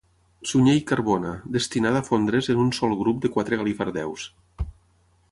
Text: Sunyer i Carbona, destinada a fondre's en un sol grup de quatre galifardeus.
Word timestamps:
Sunyer 0.51 0.73
i 0.77 0.81
Carbona, 0.91 1.33
destinada 1.57 2.01
a 2.03 2.05
fondre's 2.07 2.49
en 2.53 2.61
un 2.63 2.71
sol 2.77 2.95
grup 3.01 3.19
de 3.27 3.31
quatre 3.35 3.61
galifardeus. 3.61 4.25